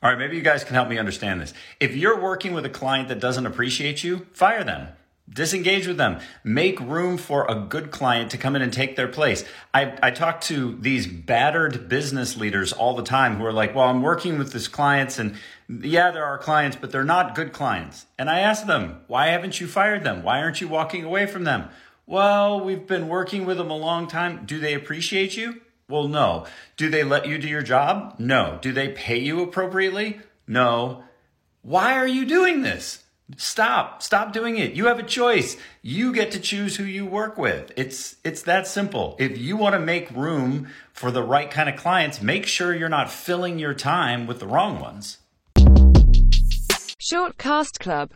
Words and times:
All 0.00 0.08
right, 0.10 0.18
maybe 0.18 0.36
you 0.36 0.42
guys 0.42 0.62
can 0.62 0.74
help 0.74 0.88
me 0.88 0.96
understand 0.96 1.40
this. 1.40 1.52
If 1.80 1.96
you're 1.96 2.20
working 2.20 2.52
with 2.52 2.64
a 2.64 2.70
client 2.70 3.08
that 3.08 3.18
doesn't 3.18 3.46
appreciate 3.46 4.04
you, 4.04 4.26
fire 4.32 4.62
them. 4.62 4.88
Disengage 5.28 5.88
with 5.88 5.96
them. 5.96 6.20
Make 6.44 6.78
room 6.78 7.18
for 7.18 7.44
a 7.50 7.56
good 7.56 7.90
client 7.90 8.30
to 8.30 8.38
come 8.38 8.54
in 8.54 8.62
and 8.62 8.72
take 8.72 8.94
their 8.94 9.08
place. 9.08 9.44
I, 9.74 9.98
I 10.00 10.12
talk 10.12 10.40
to 10.42 10.76
these 10.80 11.08
battered 11.08 11.88
business 11.88 12.36
leaders 12.36 12.72
all 12.72 12.94
the 12.94 13.02
time 13.02 13.36
who 13.36 13.44
are 13.44 13.52
like, 13.52 13.74
well, 13.74 13.88
I'm 13.88 14.00
working 14.00 14.38
with 14.38 14.52
these 14.52 14.68
clients 14.68 15.18
and 15.18 15.34
yeah, 15.68 16.12
there 16.12 16.24
are 16.24 16.38
clients, 16.38 16.76
but 16.80 16.92
they're 16.92 17.04
not 17.04 17.34
good 17.34 17.52
clients. 17.52 18.06
And 18.16 18.30
I 18.30 18.38
ask 18.38 18.66
them, 18.66 19.00
why 19.08 19.26
haven't 19.26 19.60
you 19.60 19.66
fired 19.66 20.04
them? 20.04 20.22
Why 20.22 20.40
aren't 20.40 20.60
you 20.60 20.68
walking 20.68 21.04
away 21.04 21.26
from 21.26 21.42
them? 21.42 21.68
Well, 22.06 22.60
we've 22.60 22.86
been 22.86 23.08
working 23.08 23.44
with 23.44 23.58
them 23.58 23.70
a 23.70 23.76
long 23.76 24.06
time. 24.06 24.46
Do 24.46 24.60
they 24.60 24.74
appreciate 24.74 25.36
you? 25.36 25.60
Well, 25.90 26.06
no. 26.06 26.44
Do 26.76 26.90
they 26.90 27.02
let 27.02 27.26
you 27.26 27.38
do 27.38 27.48
your 27.48 27.62
job? 27.62 28.16
No. 28.18 28.58
Do 28.60 28.72
they 28.72 28.88
pay 28.88 29.18
you 29.18 29.40
appropriately? 29.40 30.20
No. 30.46 31.02
Why 31.62 31.94
are 31.94 32.06
you 32.06 32.26
doing 32.26 32.60
this? 32.60 33.04
Stop. 33.38 34.02
Stop 34.02 34.34
doing 34.34 34.58
it. 34.58 34.72
You 34.72 34.86
have 34.86 34.98
a 34.98 35.02
choice. 35.02 35.56
You 35.80 36.12
get 36.12 36.30
to 36.32 36.40
choose 36.40 36.76
who 36.76 36.84
you 36.84 37.06
work 37.06 37.38
with. 37.38 37.72
It's 37.74 38.16
it's 38.22 38.42
that 38.42 38.66
simple. 38.66 39.16
If 39.18 39.38
you 39.38 39.56
want 39.56 39.74
to 39.76 39.80
make 39.80 40.10
room 40.10 40.68
for 40.92 41.10
the 41.10 41.22
right 41.22 41.50
kind 41.50 41.70
of 41.70 41.76
clients, 41.76 42.20
make 42.20 42.46
sure 42.46 42.74
you're 42.74 42.90
not 42.90 43.10
filling 43.10 43.58
your 43.58 43.74
time 43.74 44.26
with 44.26 44.40
the 44.40 44.46
wrong 44.46 44.80
ones. 44.80 45.18
Shortcast 47.00 47.78
Club 47.78 48.06